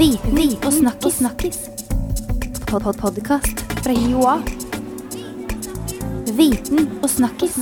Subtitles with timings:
[0.00, 1.14] Viten og snakkis.
[1.14, 1.58] snakkis.
[2.70, 4.36] Pod -pod Podkast fra Joa.
[6.36, 7.58] Viten og snakkis.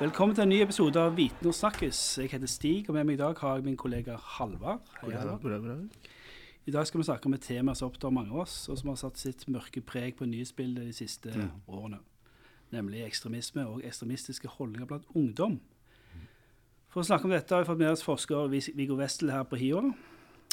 [0.00, 2.18] Velkommen til en ny episode av Viten og snakkes.
[2.18, 4.80] Jeg heter Stig, og med meg i dag har jeg min kollega Halvard.
[5.00, 5.88] Hei, Halvard.
[6.66, 8.88] I dag skal vi snakke om et tema som opptar mange av oss, og som
[8.88, 11.98] har satt sitt mørke preg på nyhetsbildet de siste årene.
[12.72, 15.60] Nemlig ekstremisme og ekstremistiske holdninger blant ungdom.
[16.88, 19.56] For å snakke om dette har vi fått med oss forsker Viggo Westel her på
[19.56, 19.92] HiO.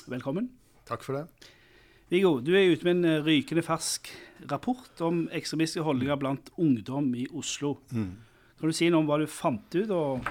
[0.08, 0.50] Velkommen.
[0.88, 1.52] Takk for det.
[2.08, 4.08] Viggo, du er ute med en eh, rykende fersk
[4.48, 7.74] rapport om ekstremistiske holdninger blant ungdom i Oslo.
[7.92, 10.30] Kan du si noe om hva du fant ut, og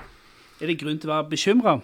[0.61, 1.77] er det grunn til å være bekymra?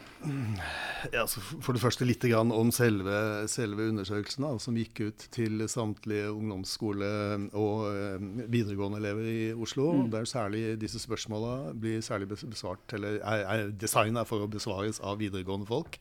[1.11, 5.65] Ja, for det første litt grann om selve, selve undersøkelsen, da, som gikk ut til
[5.71, 8.23] samtlige ungdomsskole- og eh,
[8.53, 9.89] videregående elever i Oslo.
[10.13, 15.19] Der særlig disse spørsmåla blir særlig besvart, eller er, er designa for å besvares av
[15.23, 15.99] videregående folk.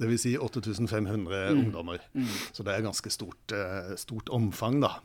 [0.00, 0.24] Dvs.
[0.24, 2.00] Si 8500 ungdommer.
[2.56, 4.96] Så det er ganske stort, eh, stort omfang, da.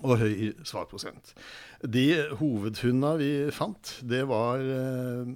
[0.00, 1.34] Og høy svarprosent.
[1.84, 2.06] De
[2.38, 5.32] hovedfunna vi fant, det var eh,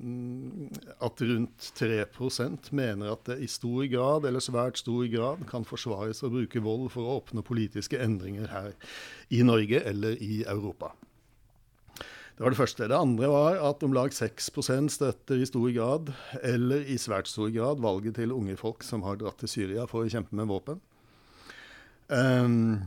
[1.04, 1.98] at rundt 3
[2.72, 6.88] mener at det i stor grad, eller svært stor grad, kan forsvares å bruke vold
[6.94, 8.72] for å oppnå politiske endringer her
[9.28, 10.94] i Norge eller i Europa.
[12.36, 12.88] Det var det første.
[12.88, 16.10] Det andre var at om lag 6% støtter i stor grad,
[16.40, 20.04] eller i svært stor grad, valget til unge folk som har dratt til Syria for
[20.04, 20.80] å kjempe med våpen.
[22.08, 22.86] Um,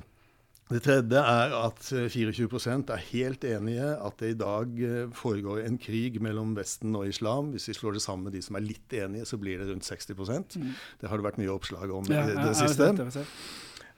[0.70, 5.64] det tredje er at eh, 24% er helt enige at det i dag eh, foregår
[5.64, 7.50] en krig mellom Vesten og islam.
[7.56, 9.88] Hvis vi slår det sammen med de som er litt enige, så blir det rundt
[9.90, 10.60] 60%
[11.02, 13.26] Det har det vært mye oppslag om i det, det siste.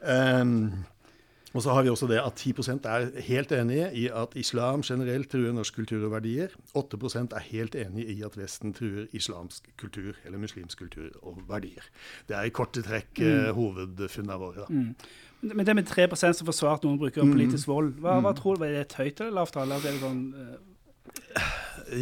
[0.01, 0.85] Um,
[1.51, 5.27] og så har vi også det at 10% er helt enige i at islam generelt
[5.31, 6.53] truer norsk kultur og verdier.
[6.79, 11.83] 8% er helt enige i at Vesten truer islamsk kultur, eller muslimsk kultur og verdier.
[12.29, 13.51] Det er i korte trekk mm.
[13.59, 14.69] hovedfunnene våre.
[14.69, 14.85] Da.
[15.41, 18.65] Men det med 3% som forsvarte noen bruker politisk vold, hva, hva tror du?
[18.67, 19.73] Er det et høyt eller lavt tall?
[20.01, 21.47] Sånn, eh,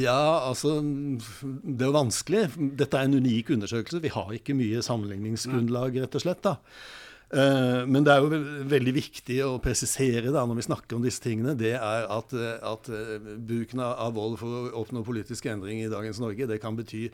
[0.03, 2.43] Ja, altså Det er jo vanskelig.
[2.77, 4.01] Dette er en unik undersøkelse.
[4.03, 6.41] Vi har ikke mye sammenligningsgrunnlag, rett og slett.
[6.43, 6.57] da.
[7.29, 8.41] Eh, Men det er jo
[8.71, 12.57] veldig viktig å presisere da, når vi snakker om disse tingene, det er at, eh,
[12.65, 16.77] at eh, bruken av vold for å oppnå politisk endring i dagens Norge, det kan
[16.79, 17.07] bety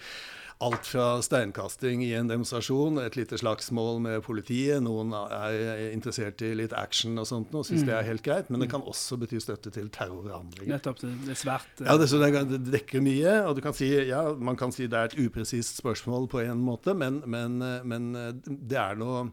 [0.63, 6.53] alt fra steinkasting i en demonstrasjon, et lite slagsmål med politiet, noen er interessert i
[6.55, 9.41] litt action og sånt og syns det er helt greit, men det kan også bety
[9.43, 10.77] støtte til terrorhandlinger.
[10.77, 11.89] nettopp det, er svært Uh...
[11.89, 14.95] Ja, det, så det, dekker mye, og du kan si, ja, man kan si det
[14.95, 18.13] er et upresist spørsmål på en måte, men, men, men
[18.47, 19.25] det er noe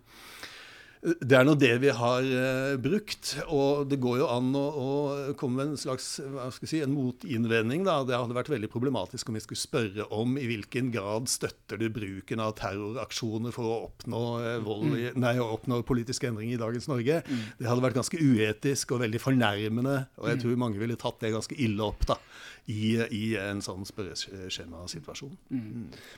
[1.02, 4.90] det er nå det vi har eh, brukt, og det går jo an å, å
[5.38, 7.82] komme med en slags hva skal jeg si, en motinnvending.
[7.88, 7.96] Da.
[8.06, 11.88] Det hadde vært veldig problematisk om vi skulle spørre om i hvilken grad støtter du
[11.90, 16.60] bruken av terroraksjoner for å oppnå, eh, vold, i, nei, å oppnå politisk endring i
[16.60, 17.18] dagens Norge.
[17.58, 21.34] Det hadde vært ganske uetisk og veldig fornærmende, og jeg tror mange ville tatt det
[21.34, 22.20] ganske ille opp da,
[22.70, 25.34] i, i en sånn spørreskjemasituasjon.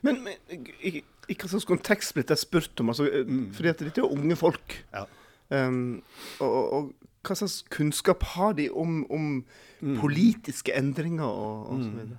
[0.05, 2.93] Men, men i, hva slags kontekst blitt jeg spurt om?
[2.93, 3.47] Altså, mm.
[3.57, 4.77] fordi at dette er jo unge folk.
[4.95, 5.05] Ja.
[5.55, 6.03] Um,
[6.43, 6.93] og, og,
[7.25, 9.29] hva slags kunnskap har de om, om
[10.01, 12.19] politiske endringer og, og så videre?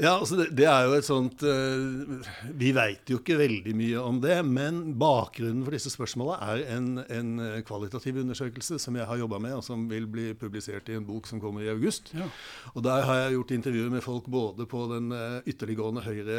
[0.00, 4.00] Ja, altså det, det er jo et sånt uh, Vi veit jo ikke veldig mye
[4.00, 9.06] om det, men bakgrunnen for disse spørsmåla er en, en eh, kvalitativ undersøkelse som jeg
[9.08, 12.12] har jobba med, og som vil bli publisert i en bok som kommer i august.
[12.16, 12.28] Ja.
[12.74, 16.38] Og Der har jeg gjort intervjuer med folk både på den eh, ytterliggående høyre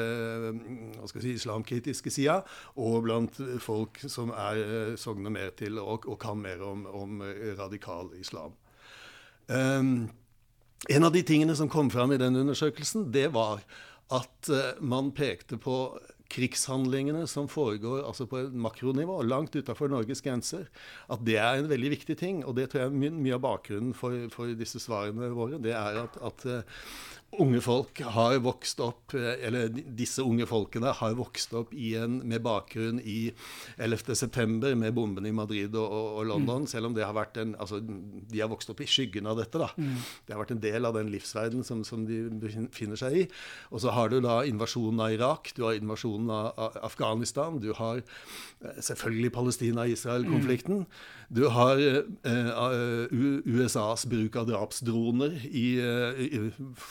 [0.57, 2.39] mm, hva skal jeg si, islamkritiske sida,
[2.81, 7.21] og blant folk som er sogner mer til og, og kan mer om, om
[7.59, 8.57] radikal islam.
[9.51, 10.09] Um,
[10.89, 13.61] en av de tingene som kom fram i den undersøkelsen, det var
[14.11, 15.75] at eh, man pekte på
[16.31, 20.67] krigshandlingene som foregår altså på et makronivå, langt utenfor Norges grenser.
[21.11, 22.43] At det er en veldig viktig ting.
[22.45, 25.59] Og det tror jeg er my mye av bakgrunnen for, for disse svarene våre.
[25.61, 26.85] Det er at, at eh,
[27.39, 32.19] unge folk har vokst opp, eh, eller disse unge folkene har vokst opp i en,
[32.27, 33.31] med bakgrunn i
[33.77, 34.73] 11.9.
[34.75, 38.41] med bombene i Madrid og, og, London, selv om det har vært en, altså, de
[38.41, 39.61] har vokst opp i skyggen av dette.
[39.61, 39.71] da.
[40.25, 43.25] Det har vært en del av den livsverdenen som, som de befinner seg i.
[43.71, 47.71] Og så har du da invasjonen av Irak, du har invasjonen av, av Afghanistan, du
[47.77, 50.85] har eh, selvfølgelig Palestina-Israel-konflikten.
[51.31, 53.13] Du har eh, eh,
[53.47, 56.41] USAs bruk av drapsdroner i, i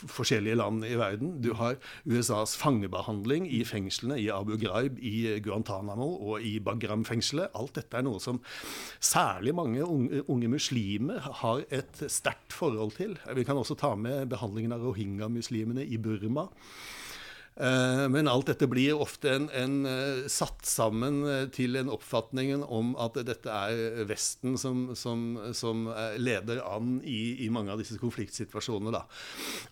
[0.08, 1.36] forskjellige land i verden.
[1.44, 1.76] Du har
[2.08, 7.52] USAs fangebehandling i fengslene i Abu Ghraib, i Guantánamo og i Bagram-fengselet.
[7.54, 8.40] Alt dette er noe som
[8.98, 13.18] særlig mange unge, unge muslimer har et sterkt forhold til.
[13.36, 16.48] Vi kan også ta med behandlingen av rohingya-muslimene i Burma.
[17.60, 22.54] Eh, men alt dette blir ofte en, en, eh, satt sammen eh, til en oppfatning
[22.64, 25.84] om at dette er Vesten som, som, som
[26.16, 28.94] leder an i, i, mange av disse konfliktsituasjonene.
[28.96, 29.04] Da.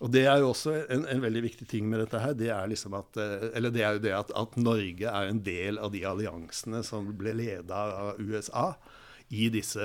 [0.05, 2.37] Og det er jo også en, en, veldig viktig ting med dette her.
[2.37, 5.93] Det er, liksom at, det er jo det at, at Norge er en del av
[5.95, 8.73] de alliansene som ble leda av USA
[9.29, 9.81] i disse,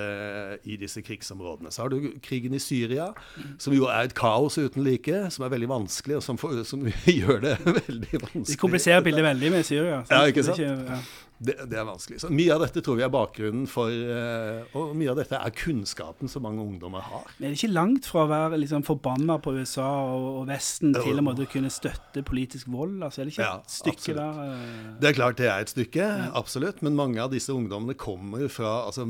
[0.64, 1.72] i disse, krigsområdene.
[1.72, 3.10] Så har du krigen i Syria,
[3.58, 6.86] som jo er et kaos uten like, som er veldig vanskelig, og som, for, som
[7.20, 8.46] gjør det veldig vanskelig.
[8.48, 10.00] De kompliserer bildet veldig med Syria.
[10.04, 10.16] Sant?
[10.16, 10.58] Ja, ikke sant?
[10.58, 11.02] Ikke, ja.
[11.44, 12.20] Det, det, er vanskelig.
[12.22, 15.54] Så mye av dette tror vi er bakgrunnen for uh, Og mye av dette er
[15.56, 17.26] kunnskapen som mange ungdommer har.
[17.36, 20.94] Men er det ikke langt fra å være liksom, forbanna på USA og, og Vesten
[20.96, 22.96] til og med å kunne støtte politisk vold?
[23.04, 24.22] Altså, er det ikke ja, et stykke absolutt.
[24.22, 24.40] der?
[24.54, 24.98] Uh...
[25.02, 26.30] Det er klart det er et stykke, ja.
[26.40, 26.82] absolutt.
[26.86, 29.06] Men mange av disse ungdommene kommer fra altså,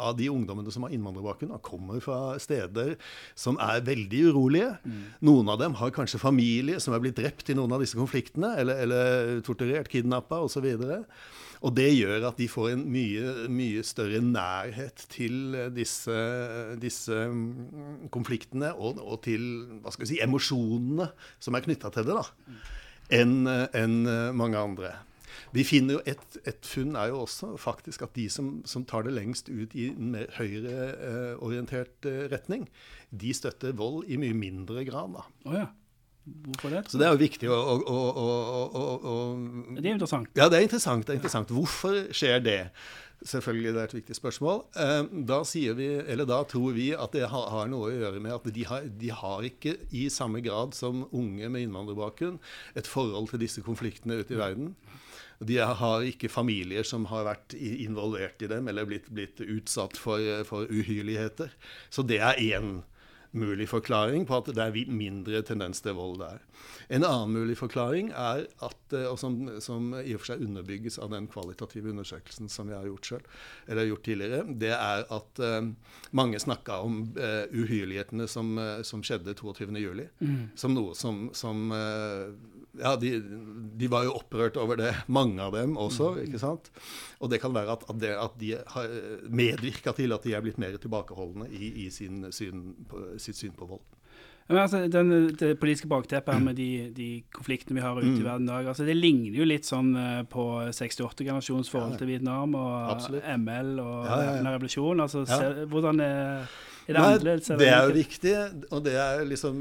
[0.00, 2.96] Av de ungdommene som har innvandrerbakgrunn, kommer fra steder
[3.38, 4.74] som er veldig urolige.
[4.84, 5.04] Mm.
[5.30, 8.54] Noen av dem har kanskje familie som er blitt drept i noen av disse konfliktene,
[8.60, 10.66] eller, eller torturert, kidnappa osv.
[11.60, 16.16] Og det gjør at de får en mye, mye større nærhet til disse,
[16.80, 19.44] disse mm, konfliktene og, og, til
[19.82, 22.56] hva skal vi si, emosjonene som er knytta til det, da,
[23.20, 24.00] enn en
[24.38, 24.94] mange andre.
[25.54, 29.06] Vi finner jo et, et, funn er jo også faktisk at de som, som tar
[29.06, 32.68] det lengst ut i en mer høyreorientert eh, retning,
[33.10, 35.16] de støtter vold i mye mindre grad.
[35.16, 35.26] da.
[35.48, 35.66] Oh, ja.
[36.46, 36.82] Hvorfor det?
[36.90, 39.14] Så det er jo viktig å, å, å, å
[39.76, 40.32] Det er interessant.
[40.38, 41.06] Ja, det er interessant.
[41.06, 41.52] det er interessant.
[41.54, 42.60] Hvorfor skjer det?
[43.20, 44.62] Selvfølgelig, det er et viktig spørsmål.
[44.80, 45.42] Eh, da,
[45.76, 45.88] vi,
[46.24, 49.44] da tror vi at det har, noe å gjøre med at de har, de har,
[49.44, 52.38] ikke i samme grad som unge med innvandrerbakgrunn
[52.80, 54.72] et forhold til disse konfliktene ute i verden.
[55.40, 60.20] De har ikke familier som har vært involvert i dem eller blitt, blitt utsatt for,
[60.48, 61.52] for uhyrligheter.
[61.92, 62.80] Så det er én
[63.30, 66.40] mulig forklaring på at det er mindre tendens til vold der.
[66.90, 70.98] En annen mulig forklaring er at, eh, og som, som, i og for seg underbygges
[71.02, 73.28] av den kvalitative undersøkelsen som vi har gjort selv,
[73.70, 75.70] eller gjort tidligere, det er at uh,
[76.16, 80.08] mange snakka om uh, uhyrlighetene som, uh, som skjedde 22.07.
[80.18, 80.40] Mm.
[80.58, 83.12] Som noe som, som ja, de,
[83.78, 86.12] de, var jo opprørt over det, mange av dem også.
[86.16, 86.20] Mm.
[86.26, 86.70] ikke sant?
[87.22, 88.94] Og det kan være at, at, det, at de har
[89.30, 93.56] medvirka til at de er blitt mer tilbakeholdne i, i sin syn på, sitt syn
[93.56, 93.86] på vold.
[94.50, 98.20] Altså, den, Det politiske bakteppet her med de, de, konfliktene vi har ute mm.
[98.20, 102.00] i verden i dag, altså, det ligner jo litt sånn uh, på 68-generasjons forhold ja,
[102.00, 103.28] til Vietnam og Absolutt.
[103.38, 105.04] ML og ja, ja, revolusjon.
[105.06, 106.50] Altså, se, hvordan er
[106.86, 107.50] er det annerledes?
[107.60, 108.34] Det er jo riktig.
[108.70, 109.58] Og det er liksom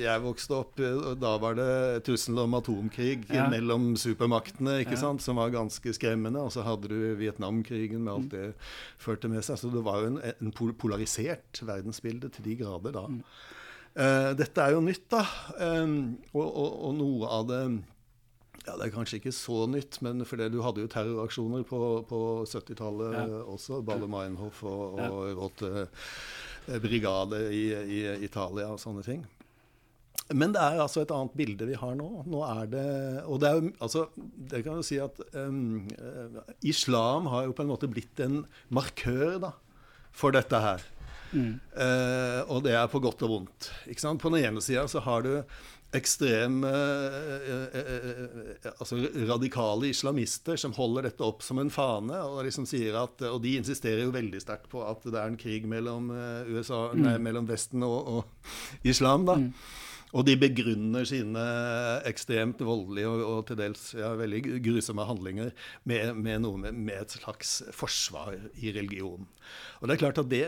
[0.00, 1.70] Jeg vokste opp, og da var det
[2.06, 3.48] trusselen om atomkrig ja.
[3.52, 5.02] mellom supermaktene, ikke ja.
[5.04, 6.42] sant, som var ganske skremmende.
[6.42, 8.46] Og så hadde du Vietnamkrigen med alt det
[9.02, 9.60] førte med seg.
[9.60, 13.06] Så det var jo en, en polarisert verdensbilde til de grader da.
[13.10, 13.20] Mm.
[13.96, 15.22] Uh, dette er jo nytt, da.
[15.56, 17.60] Um, og, og, og, noe av det
[18.66, 21.80] ja, Det er kanskje ikke så nytt, men for det, du hadde jo terroraksjoner på,
[22.10, 22.20] på
[22.50, 23.24] 70-tallet ja.
[23.54, 23.80] også.
[23.86, 25.34] Balle Meinhof og, og ja.
[25.38, 25.86] Rote
[26.66, 29.24] Eh, brigade i, i, Italia og sånne ting.
[30.34, 32.08] Men det er altså et annet bilde vi har nå.
[32.26, 32.86] Nå er det
[33.30, 35.84] Og det er jo altså Det kan jo si at um,
[36.66, 38.40] islam har jo på en måte blitt en
[38.74, 39.52] markør da,
[40.10, 40.82] for dette her.
[41.36, 41.54] Mm.
[41.76, 43.70] Uh, og det er på godt og vondt.
[43.86, 44.22] Ikke sant?
[44.22, 45.34] På den ene sida så har du
[45.94, 48.98] ekstreme eh, eh, eh, altså
[49.28, 52.18] radikale islamister som holder dette opp som en fane.
[52.26, 55.66] Og, liksom at, og de insisterer jo veldig sterkt på at det er en krig
[55.68, 56.10] mellom,
[56.50, 57.02] USA, mm.
[57.02, 59.26] nei, mellom Vesten og, og islam.
[59.28, 59.40] da.
[59.40, 59.50] Mm.
[60.16, 61.42] Og de begrunner sine
[62.08, 65.50] ekstremt voldelige og, og til dels ja, veldig grusomme handlinger
[65.84, 69.26] med, med, noe med, med, et slags forsvar i religion.
[69.80, 70.46] Og det er klart at det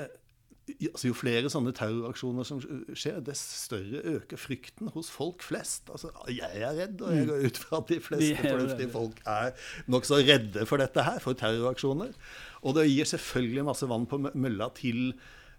[0.91, 5.89] altså, jo flere sånne terroraksjoner som skjer, dess større øker frykten hos folk flest.
[5.93, 7.33] Altså, jeg er redd, og jeg mm.
[7.33, 11.39] går ut fra at de fleste fornuftige folk er nokså redde for dette her, for
[11.39, 12.15] terroraksjoner.
[12.63, 15.13] Og det gir selvfølgelig masse vann på mølla til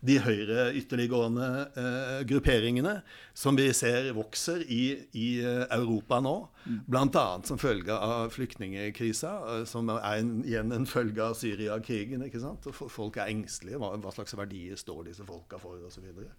[0.05, 2.99] de høyre ytterliggående eh, grupperingene
[3.35, 6.35] som vi ser vokser i, i eh, Europa nå.
[6.63, 6.77] Mm.
[6.87, 7.25] Bl.a.
[7.47, 12.23] som følge av flyktningkrisa, eh, som er en, igjen en følge av Syria-krigen.
[12.27, 12.69] ikke sant?
[12.71, 13.81] Folk er engstelige.
[13.81, 15.81] Hva, hva, slags verdier står disse folka for?
[15.83, 16.31] Og så, videre.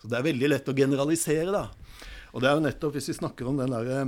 [0.00, 1.50] så det er veldig lett å generalisere.
[1.52, 1.66] da.
[2.32, 3.98] Og det er jo nettopp, hvis vi snakker om den derre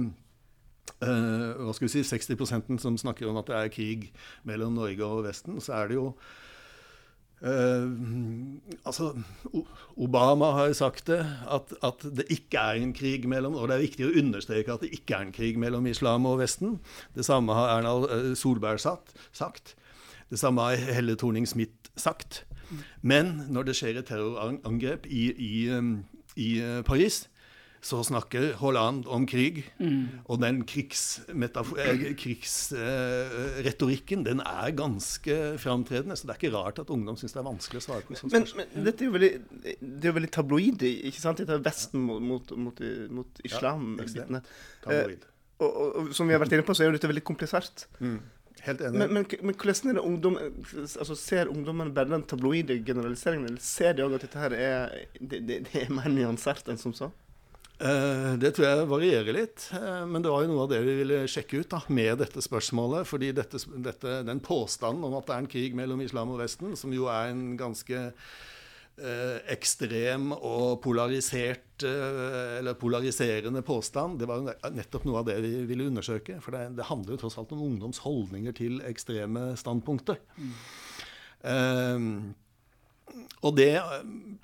[1.05, 4.09] eh, hva skal vi si, 60% som snakker om at det er krig
[4.49, 6.15] mellom Norge og Vesten, så er det jo
[7.45, 9.11] altså,
[10.01, 11.21] Obama har sagt det,
[11.51, 14.85] at, at, det ikke er en krig mellom Og det er viktig å understreke at
[14.85, 16.79] det ikke er en krig mellom islam og Vesten.
[17.15, 19.13] Det samme har Erna eh, Solberg sagt.
[19.33, 19.75] sagt.
[20.31, 22.45] Det samme har Helle Thorning-Smith sagt.
[23.03, 25.55] Men når det skjer et terrorangrep i, i,
[26.41, 26.49] i,
[26.87, 27.27] Paris,
[27.85, 29.59] så snakker Holland om krig.
[30.25, 36.17] Og den krigsretorikken, krigs, eh, den er ganske framtredende.
[36.17, 38.33] Så det er ikke rart at ungdom syns det er vanskelig å svare på sånne
[38.33, 38.71] Men, spørsmål.
[38.75, 39.33] men dette er jo veldig,
[39.65, 41.43] det er jo veldig tabloid, ikke sant?
[41.43, 42.81] Dette er Vesten mot, mot, mot,
[43.19, 43.97] mot islam.
[44.01, 44.41] bitene.
[44.85, 45.27] Tabloid.
[45.61, 47.85] og, og, og som vi har vært inne på, så er jo dette veldig komplisert.
[48.01, 48.17] Mm.
[48.65, 48.97] Helt enig.
[48.97, 53.61] Men, men, men hvordan er det ungdom altså Ser ungdommen bare den tabloide generaliseringen, eller
[53.61, 56.97] ser de òg at dette her er, det, det, det er mer nyansert enn som
[56.97, 57.11] så?
[57.83, 59.69] Eh, det tror jeg varierer litt.
[59.75, 62.43] eh, men det var jo noe av det vi ville sjekke ut da, med dette
[62.43, 63.07] spørsmålet.
[63.07, 66.77] fordi dette, dette, den påstanden om at det er en krig mellom islam og Vesten,
[66.77, 74.47] som jo er en ganske eh, ekstrem og polarisert eh, eller polariserende påstand, det var
[74.71, 76.39] nettopp noe av det vi ville undersøke.
[76.41, 80.23] For det, det handler jo tross alt om ungdoms holdninger til ekstreme standpunkter.
[81.43, 81.99] Eh,
[83.45, 83.73] og det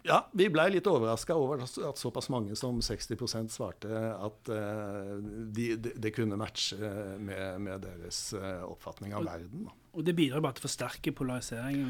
[0.05, 5.67] Ja, vi blei litt overraska over at såpass mange som 60% svarte at det de,
[5.76, 6.79] de, det kunne matche
[7.19, 9.67] med, med deres eh, oppfatning av verden.
[9.69, 9.75] Da.
[9.90, 11.88] Og det bidrar bare til å forsterke polariseringen.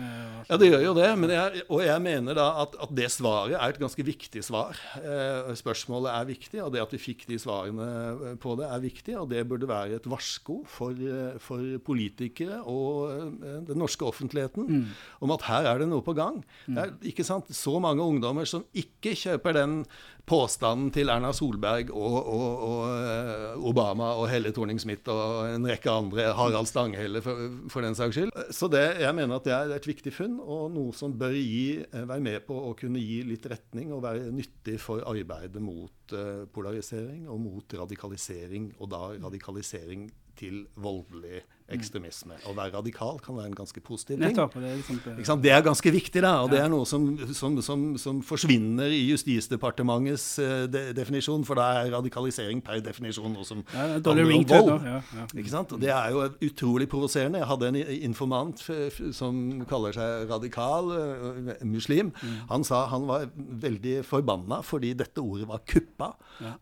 [0.49, 1.09] Ja, det gjør jo det.
[1.21, 4.78] Men jeg, og jeg mener da at, at det svaret er et ganske viktig svar.
[4.97, 7.88] Eh, spørsmålet er viktig, og det at vi fikk de svarene
[8.30, 9.16] eh, på det, er viktig.
[9.21, 14.88] Og det burde være et varsko for, eh, for politikere og eh, den norske offentligheten
[15.21, 16.40] om at her er det noe på gang.
[16.64, 19.83] Det er ikke sant, så mange ungdommer som ikke kjøper den
[20.31, 25.91] påstanden til Erna Solberg og, og, og eh, Obama og Helle Thorning-Smith og en rekke
[25.91, 27.41] andre, Harald Stanghelle for,
[27.73, 28.33] for den saks skyld.
[28.55, 31.81] Så det, jeg mener at det er et viktig funn, og noe som bør gi,
[31.83, 36.15] eh, være med på å kunne gi litt retning og være nyttig for arbeidet mot
[36.15, 40.09] eh, polarisering og mot radikalisering, og da radikalisering
[40.40, 42.35] til voldelig ekstremisme.
[42.50, 44.25] Å være radikal kan være en ganske positiv ting.
[44.32, 44.56] Nettopp.
[44.59, 44.78] Det er
[45.20, 45.42] liksom?
[45.44, 47.04] Det er ganske viktig, da, og det er noe som,
[47.37, 53.30] som, som, som forsvinner i Justisdepartementets eh, de, definisjon, for da er radikalisering per definisjon
[53.37, 54.73] noe som ja, handler om vold.
[54.88, 55.28] Ja, ja.
[55.30, 55.76] Ikke sant?
[55.76, 57.38] Og Det er jo utrolig provoserende.
[57.44, 57.80] Jeg hadde en
[58.11, 62.11] informant f- som kaller seg radikal øh, muslim.
[62.18, 62.37] Mm.
[62.50, 66.12] Han sa han var veldig forbanna fordi dette ordet var kuppa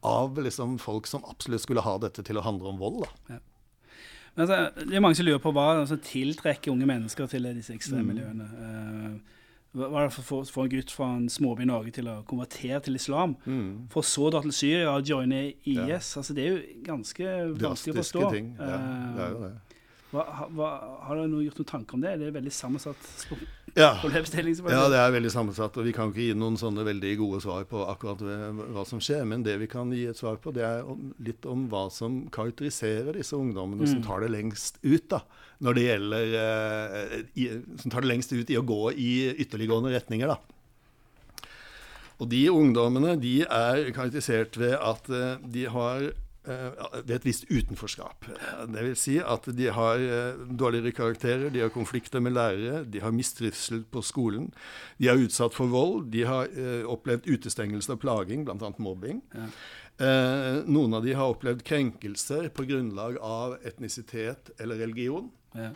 [0.05, 3.07] av liksom folk som absolutt skulle ha dette til å handle om vold.
[3.09, 3.41] da.
[4.37, 7.73] Men altså, det er mange som lurer på hva som tiltrekker unge mennesker til disse
[7.73, 7.79] Mm.
[7.79, 8.49] ekstremmiljøene.
[8.59, 9.21] Mm.
[9.79, 12.25] hva er det for å få en gutt fra en småby i Norge til å
[12.25, 13.87] konvertere til islam, Mm.
[13.91, 16.17] for så dra til Syria og joine IS?
[16.17, 18.31] Altså, det er jo ganske vanskelig å Drastiske forstå.
[18.33, 18.57] ting.
[18.59, 19.53] Ja, det er jo det.
[20.09, 20.23] Hva,
[20.57, 20.69] hva,
[21.05, 22.15] har du gjort noen tanker om det?
[22.23, 23.09] Det er veldig sammensatt
[23.77, 23.91] Ja.
[24.01, 24.55] problemstilling.
[24.73, 27.67] Ja, det er veldig sammensatt, og vi kan ikke gi noen sånne veldig gode svar
[27.69, 29.27] på akkurat hva- som skjer.
[29.29, 32.23] Men det vi kan gi et svar på, det er om, litt om hva som
[32.33, 35.21] karakteriserer disse ungdommene som tar det lengst ut, da.
[35.61, 37.47] Når det gjelder eh, i,
[37.83, 39.11] Som tar det lengst ut i å gå i
[39.45, 40.39] ytterliggående retninger, da.
[42.19, 46.09] Og de ungdommene de er karakterisert ved at eh, de har
[46.49, 48.27] ved et visst utenforskap.
[48.73, 53.03] Det vil si at de har eh, dårligere karakterer, de har konflikter med lærere, de
[53.05, 54.49] har mistrivsel på skolen,
[54.99, 58.73] de er utsatt for vold, de har eh, opplevd utestengelse og plaging, bl.a.
[58.79, 59.23] mobbing.
[59.35, 59.51] Ja.
[60.71, 65.27] noen av de har opplevd krenkelser på grunnlag av etnisitet eller religion.
[65.59, 65.73] Ja.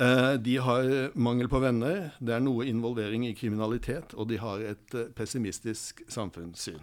[0.00, 4.62] Eh, De har mangel på venner, det er noe involvering i kriminalitet, og de har
[4.64, 6.80] et eh, pessimistisk samfunnssyn.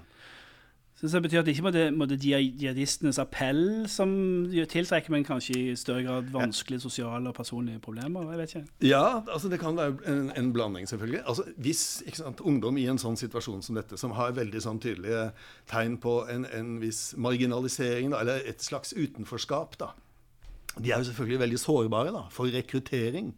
[0.97, 4.09] Så det betyr at det ikke måtte, måtte jihad- jihadistenes appell som
[4.49, 8.31] tiltrekker, men kanskje i større grad vanskelige sosiale og personlige problemer?
[8.31, 8.63] Jeg vet ikke.
[8.89, 11.21] Ja, altså det kan være en, en blanding, selvfølgelig.
[11.27, 11.83] Altså Hvis
[12.17, 15.27] sant, ungdom i en sånn situasjon som dette, som har veldig sånn tydelige
[15.69, 19.91] tegn på en, en viss marginalisering, da, eller et slags utenforskap, da.
[20.77, 23.35] De er jo selvfølgelig veldig sårbare da, for rekruttering.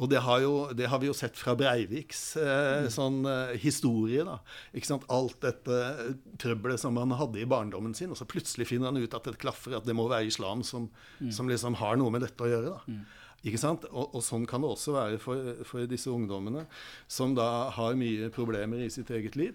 [0.00, 4.24] Og det har, jo, det har vi jo sett fra Breiviks eh, sånn eh, historie.
[4.24, 4.38] da.
[4.72, 5.04] Ikke sant?
[5.12, 8.96] Alt dette eh, trøbbelet som han hadde i barndommen sin, og så plutselig finner han
[9.02, 10.88] ut at det klaffer, at det må være islam som,
[11.36, 12.78] som liksom har noe med dette å gjøre.
[12.78, 12.98] da.
[13.44, 13.84] Ikke sant?
[13.92, 16.66] Og, og sånn kan det også være for, for disse ungdommene,
[17.08, 19.54] som da har mye problemer i sitt eget liv.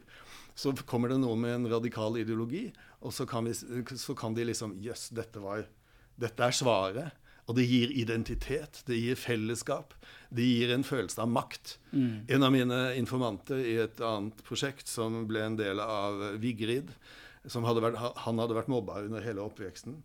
[0.58, 2.68] Så kommer det noe med en radikal ideologi,
[3.06, 3.54] og så kan, vi,
[3.98, 5.68] så kan de liksom Jøss, dette, var-
[6.22, 7.25] dette er svaret.
[7.46, 9.94] Og det gir identitet, det gir fellesskap,
[10.34, 11.75] det gir en følelse av makt.
[12.34, 16.90] En av mine informanter i et annet prosjekt som ble en del av Vigrid,
[17.46, 20.00] som hadde vært, han hadde vært mobba under hele oppveksten.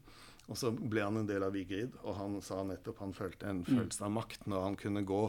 [0.51, 3.63] Og så ble han en del av Vigrid, og han sa nettopp han følte en
[3.65, 5.23] følelse av makt når han kunne gå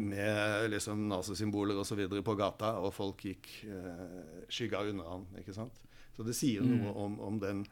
[0.00, 2.00] med liksom nazisymboler osv.
[2.24, 5.76] på gata, og folk gikk eh, skygga unna han, ikke sant.
[6.16, 7.66] Så det sier noe om, om den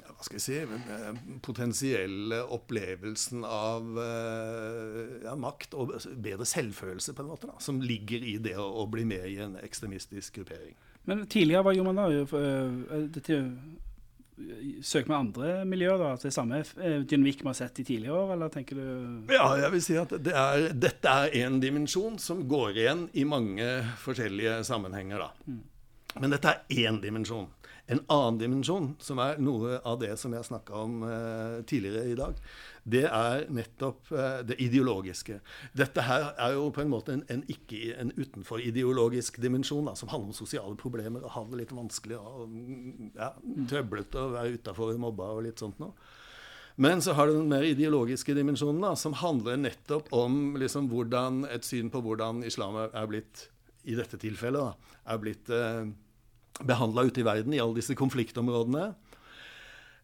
[0.00, 5.94] ja, hva skal jeg si, men, eh, potensielle opplevelsen av eh, ja, makt og
[6.24, 9.38] bedre selvfølelse, på en måte, da, som ligger i det å, å bli med i
[9.44, 10.76] en ekstremistisk gruppering.
[11.08, 12.26] Men tidligere, hva gjorde man da?
[12.30, 13.40] søk dette,
[14.82, 16.62] Søker man andre miljøer da, til samme
[17.06, 20.14] dynamikk vi har sett i tidligere år, eller tenker du Ja, jeg vil si at
[20.24, 23.68] det er, dette er en dimensjon som går igjen i mange
[24.02, 25.52] forskjellige sammenhenger, da.
[25.52, 25.60] Mm.
[26.20, 27.46] Men dette er én dimensjon.
[27.92, 32.16] En annen dimensjon, som er noe av det som jeg snakka om eh, tidligere i
[32.18, 32.38] dag,
[32.82, 35.38] det er nettopp eh, det ideologiske.
[35.76, 40.10] Dette her er jo på en måte en, en ikke en utenfor-ideologisk dimensjon, da, som
[40.12, 42.56] handler om sosiale problemer og har det litt vanskelig og
[43.18, 43.32] ja,
[43.70, 45.94] trøblete å være utafor mobba og litt sånt noe.
[46.80, 51.44] Men så har du den mer ideologiske dimensjonen, da, som handler nettopp om liksom, hvordan,
[51.52, 53.50] et syn på hvordan islam er blitt,
[53.84, 55.84] i dette tilfellet, da, er blitt uh,
[56.60, 58.92] behandla ute i verden, i alle disse konfliktområdene.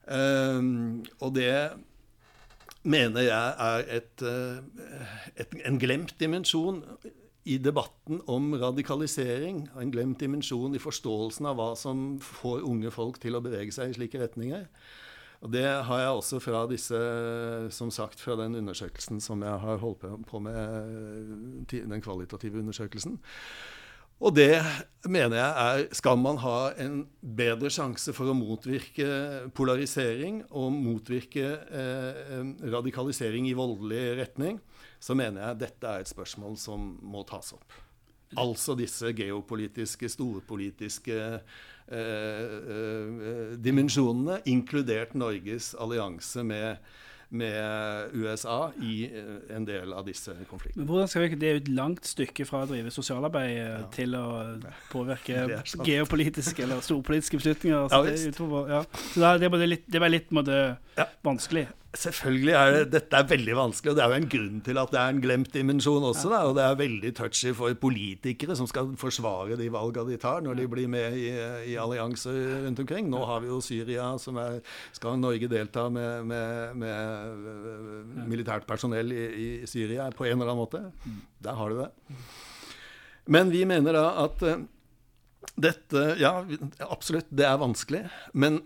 [0.09, 1.53] Um, og det
[2.89, 4.61] mener jeg er et, eh,
[5.37, 6.83] et, en glemt dimensjon
[7.49, 9.67] i debatten om radikalisering.
[9.81, 13.91] En glemt dimensjon i forståelsen av hva som får unge folk til å bevege seg
[13.91, 14.67] i slike retninger.
[15.41, 16.99] Og Det har jeg også fra disse,
[17.71, 23.21] som sagt, fra den undersøkelsen som jeg har holdt på med, den kvalitative undersøkelsen.
[24.19, 24.59] Og det
[25.07, 31.53] mener jeg er Skal man ha en bedre sjanse for å motvirke polarisering og motvirke
[31.71, 34.59] eh, radikalisering i voldelig retning,
[34.99, 37.77] så mener jeg dette er et spørsmål som må tas opp.
[38.37, 46.83] Altså disse geopolitiske, storpolitiske eh, eh, dimensjonene, inkludert Norges allianse med
[47.29, 50.81] med USA i eh, en del av disse konfliktene.
[50.81, 53.67] Men hvordan skal vi, Det er jo et langt stykke fra å drive sosialarbeid eh,
[53.69, 53.83] ja.
[53.93, 54.27] til å
[54.93, 55.45] påvirke
[55.89, 57.89] geopolitiske eller storpolitiske beslutninger.
[57.89, 58.83] Så ja, det, utover, ja.
[59.13, 60.63] Så det, er litt, det er litt måte,
[61.27, 61.69] vanskelig.
[61.97, 64.91] Selvfølgelig er det, dette er veldig vanskelig, og det er jo en grunn til at
[64.93, 66.29] det er en glemt dimensjon også.
[66.29, 70.45] Da, og det er veldig touchy for politikere som skal forsvare de valgene de tar
[70.45, 71.31] når de blir med i,
[71.73, 73.09] i allianser rundt omkring.
[73.09, 74.61] Nå har vi jo Syria, som er,
[74.93, 80.61] skal Norge delta med, med, med militært personell i, i, Syria på en eller annen
[80.61, 80.85] måte.
[81.41, 81.91] Der har du det.
[83.33, 84.59] Men vi mener da at uh,
[85.57, 86.43] dette Ja,
[86.85, 88.11] absolutt, det er vanskelig.
[88.35, 88.61] men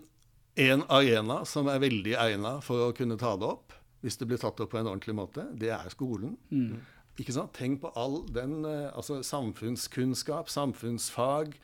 [0.55, 4.41] en arena som er veldig egna for å kunne ta det opp, hvis det blir
[4.41, 6.35] tatt opp på en ordentlig måte, det er skolen.
[6.51, 6.81] Mm.
[7.21, 7.53] Ikke sant?
[7.57, 11.55] Tenk på all den eh, altså samfunnskunnskap, samfunnsfag,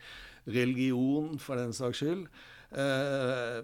[0.50, 2.26] religion for den saks skyld.
[2.70, 3.58] Eh,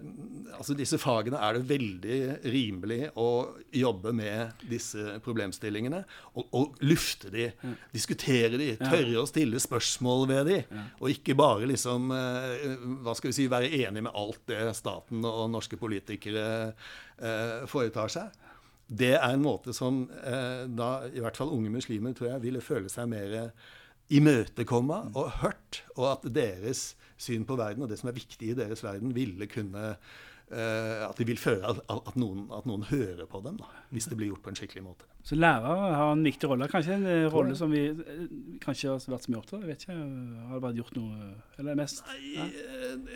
[0.57, 2.17] altså Disse fagene er det veldig
[2.51, 3.27] rimelig å
[3.71, 6.01] jobbe med disse problemstillingene.
[6.35, 7.77] Og, og lufte de, mm.
[7.93, 10.59] diskutere de, tørre å stille spørsmål ved de.
[10.99, 12.67] Og ikke bare liksom eh,
[13.05, 18.11] hva skal vi si, være enig med alt det staten og norske politikere eh, foretar
[18.11, 18.43] seg.
[18.87, 22.87] Det er en måte som da i hvert fall unge muslimer tror jeg ville føle
[22.87, 23.33] seg mer
[24.07, 28.57] imøtekomma og hørt, og at deres syn på verden og det som er viktig i
[28.57, 29.93] deres verden, ville kunne
[30.51, 34.07] uh, At de vil føre at, at, noen, at, noen, hører på dem, da, hvis
[34.07, 35.07] det blir gjort på en skikkelig måte.
[35.27, 36.69] Så lærere har en viktig rolle.
[36.71, 38.21] Kanskje en eh, rolle som vi eh,
[38.63, 39.65] kanskje har vært så mye opptatt av?
[39.67, 41.27] Vet ikke, Har det vært gjort noe
[41.59, 41.99] Eller mest?
[42.07, 42.45] Nei,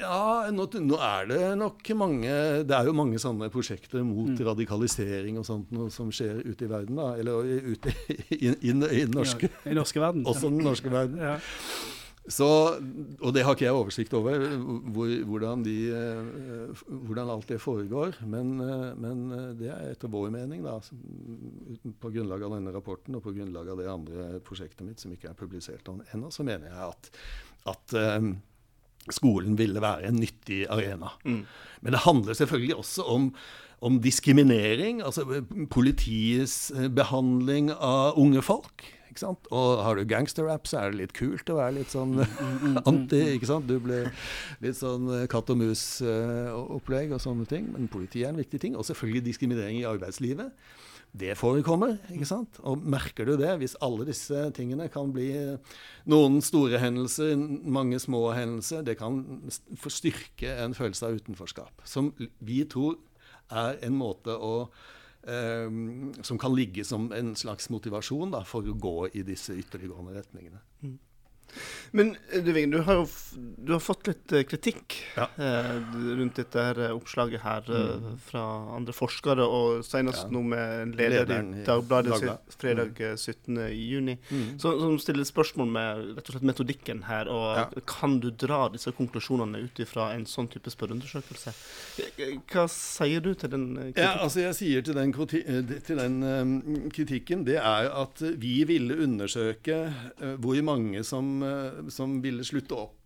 [0.02, 2.36] ja, nå, nå, er det nok mange
[2.68, 4.44] Det er jo mange sånne prosjekter mot mm.
[4.50, 7.00] radikalisering og sånt noe som skjer ute i verden.
[7.00, 10.28] da, Eller ute i, i, i, i norske, ja, i norske verden.
[10.34, 11.16] Også den norske verden.
[11.22, 11.40] Ja.
[12.32, 12.48] Så,
[13.20, 14.46] og det har ikke jeg oversikt over,
[14.96, 18.22] hvor, hvordan, de, eh, hvordan, alt det foregår.
[18.24, 20.78] Men, eh, men, eh, det er etter vår mening, da,
[22.00, 25.34] på grunnlag av denne rapporten og på grunnlag av det andre prosjektet mitt som ikke
[25.34, 27.12] er publisert ennå, så mener jeg at,
[27.74, 27.98] at
[29.12, 31.12] skolen ville være en nyttig arena.
[31.26, 31.44] Mm.
[31.82, 33.28] Men det handler selvfølgelig også om,
[33.82, 38.88] om diskriminering, altså politiets behandling av unge folk.
[39.12, 39.48] Ikke sant?
[39.52, 42.62] Og har du gangsterrap, så er det litt kult å være litt sånn mm, mm,
[42.62, 43.20] mm, anti.
[43.36, 43.68] ikke sant?
[43.68, 44.08] Du blir
[44.64, 47.68] litt sånn eh, katt og mus-opplegg og sånne ting.
[47.74, 48.78] Men politiet er en viktig ting.
[48.80, 50.56] Og selvfølgelig diskriminering i arbeidslivet.
[51.12, 51.98] Det forekommer.
[52.08, 52.62] ikke sant?
[52.64, 55.28] Og merker du det, hvis alle disse tingene kan bli
[56.08, 57.36] noen store hendelser,
[57.68, 59.20] mange små hendelser, det kan
[59.76, 61.84] forstyrke en følelse av utenforskap.
[61.84, 62.96] Som vi tror
[63.52, 64.70] er en måte å
[65.22, 70.62] som kan ligge som en slags motivasjon da, for å gå i disse ytterliggående retningene.
[70.82, 70.96] Mm.
[71.92, 73.08] Men du, du, du, har jo
[73.58, 75.28] du har fått litt eh, kritikk ja.
[75.36, 75.72] eh,
[76.18, 78.06] rundt dette her eh, oppslaget her mm.
[78.26, 78.44] fra
[78.78, 80.32] andre forskere, og senest ja.
[80.32, 82.56] nå med en leder Lederen i Dagbladet Dagblad.
[82.56, 83.20] fredag mm.
[83.20, 84.46] 17.6, mm.
[84.64, 87.32] som, stiller spørsmål med rett og slett metodikken her.
[87.32, 87.66] og ja.
[87.90, 91.54] Kan du dra disse konklusjonene ut ifra en sånn type spørreundersøkelse?
[92.52, 94.04] Hva sier du til den kritikken?
[94.04, 99.84] Ja, altså Jeg sier til den, til den kritikken det er at vi ville undersøke
[100.42, 102.98] hvor mange som Eh, som ville slutte opp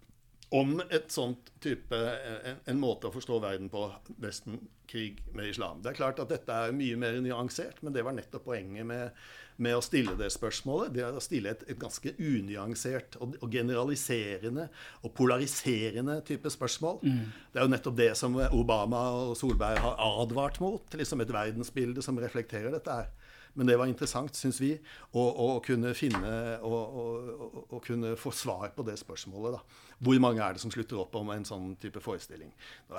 [0.56, 3.88] om et sånt type, en, en, måte å forstå verden på,
[4.22, 5.82] Vesten, krig med islam.
[5.82, 9.18] Det er klart at dette er mye mer nyansert, men det var nettopp poenget med,
[9.58, 10.94] med å stille det spørsmålet.
[10.94, 14.68] Det er å stille et, et ganske unyansert og, og, generaliserende
[15.02, 17.02] og polariserende type spørsmål.
[17.02, 17.26] Mm.
[17.52, 21.00] Det er jo nettopp det som Obama og Solberg har advart mot.
[21.02, 23.10] liksom Et verdensbilde som reflekterer dette her.
[23.56, 24.74] Men det var interessant, syns vi,
[25.16, 26.32] å, å, kunne finne
[26.68, 29.56] og, kunne få svar på det spørsmålet.
[29.56, 29.95] da.
[30.04, 32.52] Hvor mange er det som slutter opp om en sånn type forestilling?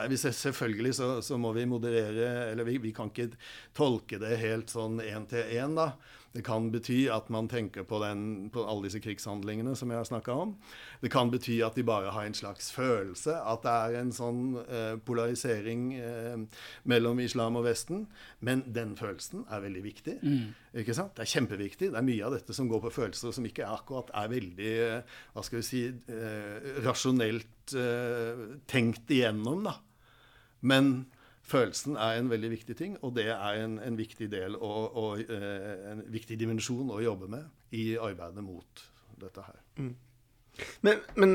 [0.09, 3.35] Vi, selvfølgelig så, så, må vi moderere Eller vi, vi kan ikke
[3.77, 5.93] tolke det helt sånn én til én, da.
[6.37, 10.09] Det kan bety at man tenker på, den, på alle disse krigshandlingene som jeg har
[10.09, 10.53] snakka om.
[11.01, 14.43] Det kan bety at de bare har en slags følelse, at det er en sånn
[14.67, 18.05] eh, polarisering eh, mellom islam og Vesten.
[18.45, 20.19] Men den følelsen er veldig viktig.
[20.21, 20.53] Mm.
[20.77, 21.15] Ikke sant?
[21.17, 21.91] Det er kjempeviktig.
[21.93, 25.19] Det er mye av dette som går på følelser som ikke akkurat er veldig eh,
[25.33, 29.65] hva skal vi si, eh, rasjonelt eh, tenkt igjennom.
[29.65, 29.79] da.
[30.67, 31.07] Men
[31.47, 35.23] følelsen er en veldig viktig ting, og det er en, en viktig del og, og
[35.23, 38.85] eh, en viktig dimensjon å jobbe med i arbeidet mot
[39.21, 39.63] dette her.
[39.81, 39.95] Mm.
[40.87, 41.35] Men, men,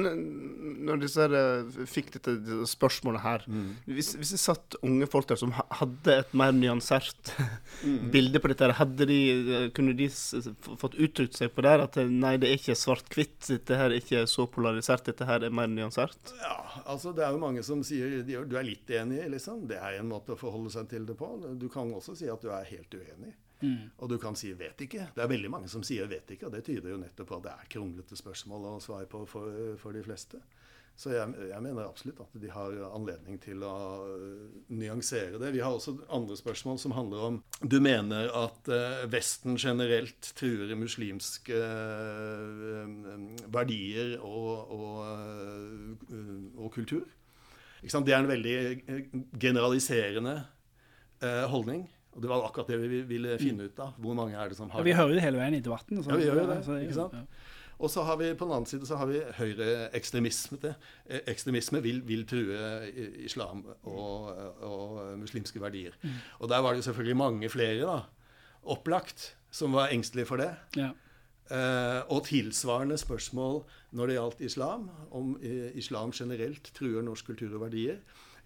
[0.87, 2.33] når disse her fikk dette
[2.69, 3.67] spørsmålet her mm.
[3.89, 7.33] hvis, hvis, det satt unge folk der som hadde et mer nyansert
[7.85, 8.09] mm.
[8.13, 9.19] bilde på dette, hadde de,
[9.77, 11.75] kunne de fått uttrykt seg på det?
[11.85, 15.53] At nei, det er ikke svart-hvitt, dette her er ikke så polarisert, dette her er
[15.53, 16.33] mer nyansert?
[16.41, 19.65] Ja, altså det er jo mange som sier du er litt enig, liksom.
[19.69, 21.29] Det er en måte å forholde seg til det på.
[21.59, 23.35] Du kan også si at du er helt uenig.
[23.61, 23.91] Mm.
[23.97, 25.13] Og du kan si 'vet ikke'.
[25.15, 27.43] Det er veldig mange som sier 'vet ikke', og det tyder jo nettopp på at
[27.43, 30.41] det er kronglete spørsmål å svare på for, for de fleste.
[30.95, 33.73] Så jeg, jeg, mener absolutt at de har anledning til å
[34.69, 35.53] nyansere det.
[35.55, 40.75] Vi har også andre spørsmål som handler om Du mener at uh, Vesten generelt truer
[40.77, 42.85] muslimske uh,
[43.47, 46.05] verdier og, og,
[46.57, 47.07] og kultur?
[47.81, 48.57] Det er en veldig
[49.41, 50.43] generaliserende
[51.49, 51.87] holdning.
[52.11, 53.95] Og Det var akkurat det vi ville finne ut av.
[54.01, 56.03] Hvor mange er det som har ja, Vi hører det hele veien i debatten.
[56.03, 56.79] ja, vi gjør jo det.
[56.83, 57.19] ikke sant?
[57.81, 60.73] Og så har vi på den andre side så har vi høyreekstremisme.
[61.31, 62.57] Ekstremisme vil, vil true
[63.25, 64.27] islam og,
[64.61, 65.95] og muslimske verdier.
[66.03, 66.19] Mm.
[66.39, 67.95] Og der var det selvfølgelig mange flere da,
[68.61, 70.51] opplagt som var engstelige for det.
[70.77, 70.91] Ja.
[71.51, 77.57] Uh, og tilsvarende spørsmål når det gjaldt islam, om uh, islam generelt truer norsk kultur
[77.57, 77.97] og verdier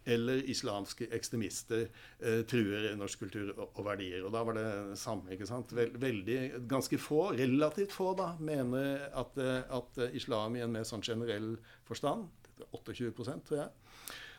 [0.06, 1.88] eller islamske ekstremister
[2.20, 4.24] eh, truer norsk kultur og, og, verdier.
[4.26, 4.68] Og da var det
[5.02, 5.32] samme.
[5.34, 5.74] ikke sant?
[5.74, 6.40] Veldig,
[6.70, 11.56] ganske få, relativt få, da, mener at, eh, at islam i en mer sånn generell
[11.90, 12.30] forstand
[12.72, 13.70] 28% tror jeg.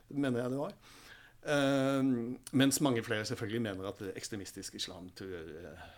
[0.09, 0.77] Det mener jeg det var.
[1.47, 2.03] Eh,
[2.53, 5.89] mens mange flere selvfølgelig mener at ekstremistisk islam truer, eh,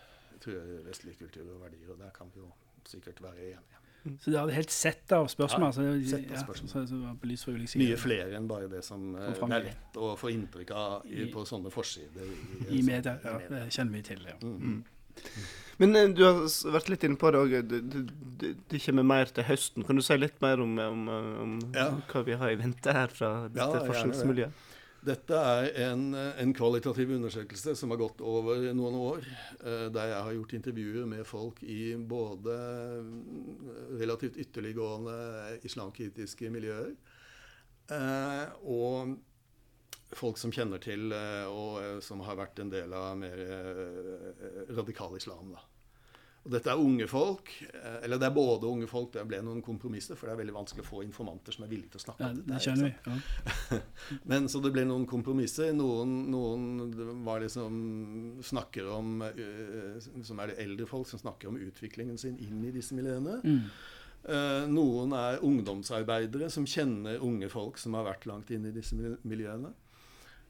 [0.41, 1.89] truer vestlig kultur og verdier.
[1.93, 2.51] Og der kan vi jo
[2.85, 3.78] sikkert være enige.
[4.21, 5.65] Så det hadde helt sett av spørsmål?
[5.65, 6.69] Ja, altså, sett av spørsmål.
[6.69, 6.99] Ja, så,
[7.37, 11.09] så, så Mye flere enn bare det som det er lett å få inntrykk av
[11.09, 12.27] i, på sånne forsider.
[12.29, 13.39] I, i, i media, ja.
[13.49, 14.37] Det kjenner vi til, ja.
[14.43, 14.59] Mm.
[14.59, 15.49] Mm.
[15.79, 16.41] Men uh, du har
[16.75, 17.53] vært litt inne på det òg.
[17.69, 19.85] Det, det, det, kommer mer til høsten.
[19.87, 21.05] Kan du si litt mer om, om,
[21.45, 21.91] om ja.
[22.11, 24.65] hva vi har i vente her fra dette forskningsmiljøet?
[24.99, 29.29] Dette er en, en, kvalitativ undersøkelse som har gått over noen år.
[29.63, 32.57] Eh, der jeg har gjort intervjuer med folk i både
[34.01, 35.15] relativt ytterliggående
[35.67, 36.91] islamkritiske miljøer
[37.95, 39.15] eh, og
[40.19, 43.43] folk som kjenner til eh, og som har vært en del av mer
[44.75, 45.55] radikal islam.
[45.55, 45.68] da.
[46.39, 47.51] Og dette er unge folk.
[47.67, 50.55] Eh, eller det er både unge folk, det ble noen kompromisser, for det er veldig
[50.55, 52.59] vanskelig å få informanter som er villige til å snakke om ja, det.
[52.63, 52.93] kjenner vi.
[53.09, 53.79] Ja.
[54.31, 55.73] Men så det ble noen kompromisser.
[55.75, 57.79] Noen, noen var liksom
[58.45, 62.71] snakker om uh, Som er det eldre folk som snakker om utviklingen sin inn i
[62.75, 63.39] disse miljøene.
[63.43, 63.65] Mm.
[64.19, 68.95] Uh, noen er ungdomsarbeidere som kjenner unge folk som har vært langt inn i disse
[68.95, 69.75] miljøene.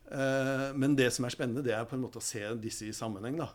[0.10, 3.36] Men det som er spennende, det er på en måte å se disse i sammenheng.
[3.38, 3.52] da.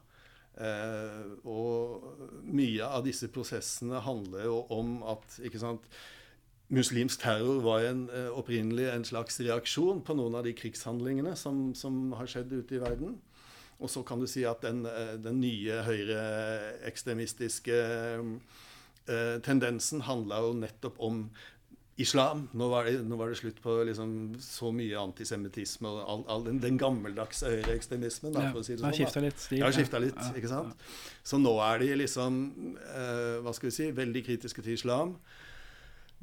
[0.55, 2.05] Eh, og
[2.47, 5.89] mye av disse prosessene handler jo om at sant,
[6.75, 11.75] muslimsk terror var en, eh, opprinnelig en slags reaksjon på noen av de krigshandlingene som,
[11.75, 13.19] som har skjedd ute i verden.
[13.81, 17.75] Og så kan du si at den, eh, den nye høyreekstremistiske
[19.05, 21.31] eh, tendensen handla jo nettopp om
[21.97, 22.49] islam.
[22.53, 26.45] Nå var, det, nå var det, slutt på liksom så mye antisemittisme og all, all
[26.49, 28.35] den, den, gammeldagse høyreekstremismen.
[28.35, 28.99] Ja, for å si det sånn.
[28.99, 29.63] Skifta litt stil.
[29.63, 30.75] Ja, skifta litt, ja, ikke sant?
[30.75, 31.23] Ja.
[31.25, 32.45] Så nå er de liksom
[32.83, 35.19] eh, hva skal vi si, veldig kritiske til islam.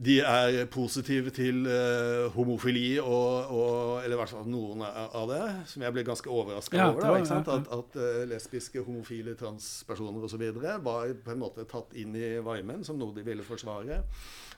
[0.02, 5.42] de er positive til uh, homofili, og, og, eller i hvert fall noen av det,
[5.70, 7.04] som jeg ble ganske overraska over.
[7.04, 7.58] Da, ikke ja.
[7.60, 10.48] At, at uh, lesbiske, homofile, transpersoner osv.
[10.58, 14.02] var på en måte tatt inn i varmen som noe de ville forsvare.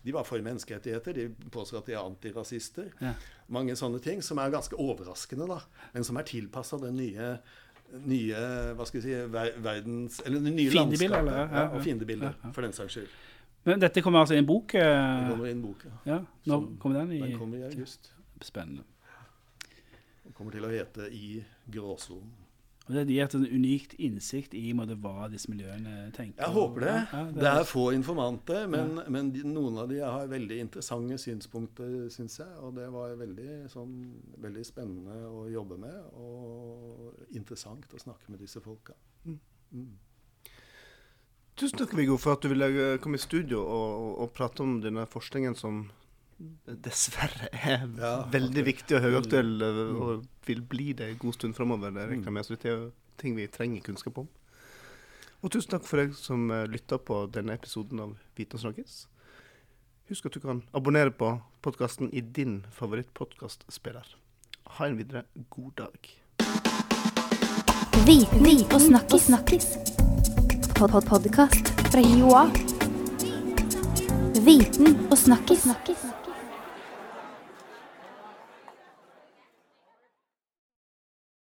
[0.04, 1.16] De var for menneskerettigheter.
[1.16, 2.90] De påstår at de er antirasister.
[3.54, 5.62] Mange sånne ting som er ganske overraskende, da,
[5.94, 7.36] men som er tilpassa den nye
[7.94, 8.40] nye
[8.74, 9.18] hva skal vi si,
[9.62, 11.30] verdens, eller det nye landskapet.
[11.30, 13.12] Ja, og fiendebildet, for den saks skyld.
[13.64, 14.74] Men dette kommer altså i en bok?
[14.76, 16.00] Eh, det kommer i en bok, ja.
[16.10, 16.18] ja
[16.52, 17.14] når kommer den?
[17.16, 18.12] I, den kommer i august.
[18.44, 18.84] Spennende.
[20.24, 21.38] Den kommer til å hete I
[21.72, 22.43] gråsonen.
[22.84, 26.42] Og Det gir et unikt innsikt i måte, hva disse miljøene tenker?
[26.44, 26.96] Jeg håper det.
[27.14, 29.06] Ja, det, er få informanter, men, ja.
[29.16, 32.50] men de, noen av de har veldig interessante synspunkter, syns jeg.
[32.60, 33.96] Og det var veldig, sånn,
[34.44, 38.98] veldig, spennende å jobbe med, og interessant å snakke med disse folka.
[39.24, 39.40] Mm.
[39.72, 39.94] Mm.
[41.56, 44.66] Tusen takk, Viggo, for at du ville eh, komme i studio og, og, og prate
[44.66, 45.86] om denne forskningen som
[46.66, 50.02] dessverre er ja, veldig viktig og høyaktuell, eh, mm.
[50.02, 51.94] og vil bli det en god stund framover.
[51.96, 52.46] Det.
[52.46, 52.88] Så det er
[53.22, 54.30] ting vi trenger kunnskap om.
[55.44, 59.04] Og tusen takk for deg som eh, lytta på denne episoden av Viten snakkes.
[60.12, 61.30] Husk at du kan abonnere på
[61.64, 64.16] podkasten i din favorittpodkastspiller.
[64.78, 66.12] Ha en videre god dag.
[68.08, 69.30] Viten og snakkes.
[69.30, 69.68] snakkes.
[70.80, 72.48] pod podkast fra Joa.
[74.44, 75.64] Viten og snakkes.
[75.64, 76.23] snakkis.